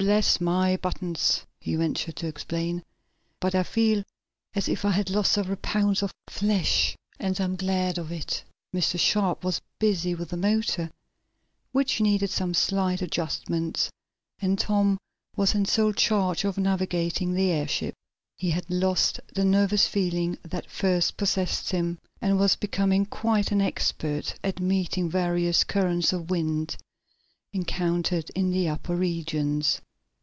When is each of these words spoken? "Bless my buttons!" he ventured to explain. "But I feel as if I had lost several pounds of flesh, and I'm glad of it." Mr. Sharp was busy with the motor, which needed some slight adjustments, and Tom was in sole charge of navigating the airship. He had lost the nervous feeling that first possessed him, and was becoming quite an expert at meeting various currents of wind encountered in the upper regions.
"Bless 0.00 0.40
my 0.40 0.76
buttons!" 0.76 1.42
he 1.58 1.74
ventured 1.74 2.14
to 2.16 2.28
explain. 2.28 2.84
"But 3.40 3.56
I 3.56 3.64
feel 3.64 4.04
as 4.54 4.68
if 4.68 4.84
I 4.84 4.90
had 4.92 5.10
lost 5.10 5.32
several 5.32 5.56
pounds 5.56 6.04
of 6.04 6.14
flesh, 6.28 6.96
and 7.18 7.38
I'm 7.40 7.56
glad 7.56 7.98
of 7.98 8.12
it." 8.12 8.44
Mr. 8.72 8.96
Sharp 8.98 9.42
was 9.42 9.60
busy 9.80 10.14
with 10.14 10.28
the 10.28 10.36
motor, 10.36 10.88
which 11.72 12.00
needed 12.00 12.30
some 12.30 12.54
slight 12.54 13.02
adjustments, 13.02 13.90
and 14.38 14.56
Tom 14.56 14.98
was 15.34 15.56
in 15.56 15.64
sole 15.64 15.92
charge 15.92 16.44
of 16.44 16.56
navigating 16.58 17.34
the 17.34 17.50
airship. 17.50 17.92
He 18.36 18.50
had 18.50 18.70
lost 18.70 19.18
the 19.34 19.44
nervous 19.44 19.88
feeling 19.88 20.38
that 20.44 20.70
first 20.70 21.16
possessed 21.16 21.72
him, 21.72 21.98
and 22.22 22.38
was 22.38 22.54
becoming 22.54 23.04
quite 23.04 23.50
an 23.50 23.60
expert 23.60 24.36
at 24.44 24.60
meeting 24.60 25.10
various 25.10 25.64
currents 25.64 26.12
of 26.12 26.30
wind 26.30 26.76
encountered 27.52 28.30
in 28.36 28.52
the 28.52 28.68
upper 28.68 28.94
regions. 28.94 29.80